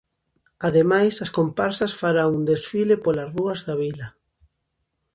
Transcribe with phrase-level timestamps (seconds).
[0.67, 4.07] Ademais, as comparsas farán un desfile polas rúas da vila.